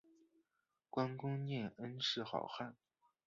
[0.89, 2.75] 观功念恩是好汉